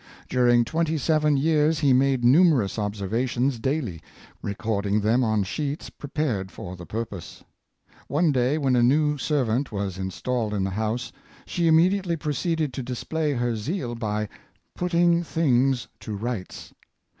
During 0.27 0.65
twenty 0.65 0.97
seven 0.97 1.37
years 1.37 1.77
he 1.77 1.93
made 1.93 2.23
numerous 2.25 2.77
observa 2.77 3.29
tions 3.29 3.59
daily, 3.59 4.01
recording 4.41 4.99
them 5.01 5.23
on 5.23 5.43
sheets 5.43 5.91
prepared 5.91 6.51
for 6.51 6.75
the 6.75 6.87
purpose. 6.87 7.43
One 8.07 8.31
day, 8.31 8.57
when 8.57 8.75
a 8.75 8.81
new 8.81 9.19
servant 9.19 9.71
was 9.71 9.99
installed 9.99 10.55
in 10.55 10.63
the 10.63 10.71
house, 10.71 11.11
she 11.45 11.67
immediately 11.67 12.15
proceeded 12.15 12.73
to 12.73 12.81
display 12.81 13.33
her 13.33 13.55
zeal 13.55 13.93
by" 13.93 14.27
putting 14.75 15.21
things 15.23 15.87
to 15.99 16.15
rights." 16.17 16.73